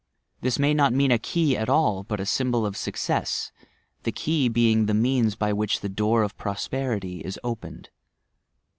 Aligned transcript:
This 0.41 0.57
may 0.57 0.73
not 0.73 0.93
mean 0.93 1.11
a 1.11 1.19
key 1.19 1.55
at 1.55 1.69
all, 1.69 2.01
but 2.01 2.19
a 2.19 2.25
symbol 2.25 2.65
of 2.65 2.75
success,— 2.75 3.51
the 4.03 4.11
key 4.11 4.49
being 4.49 4.87
the 4.87 4.95
means 4.95 5.35
by 5.35 5.53
which 5.53 5.81
the 5.81 5.89
door 5.89 6.23
of 6.23 6.35
prosperity 6.39 7.19
is 7.19 7.37
opened. 7.43 7.91